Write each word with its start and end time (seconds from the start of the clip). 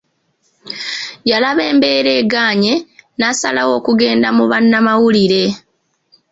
Yalaba 1.29 1.61
embeera 1.71 2.11
egaanye, 2.21 2.73
n’asalawo 3.19 3.71
okugenda 3.79 4.27
mu 4.37 4.43
bannamawulire. 4.51 5.43